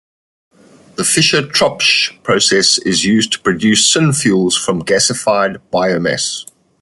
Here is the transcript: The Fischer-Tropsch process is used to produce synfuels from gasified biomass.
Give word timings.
The 0.95 1.03
Fischer-Tropsch 1.03 2.23
process 2.23 2.79
is 2.79 3.05
used 3.05 3.33
to 3.33 3.39
produce 3.39 3.95
synfuels 3.95 4.55
from 4.59 4.81
gasified 4.83 5.57
biomass. 5.71 6.43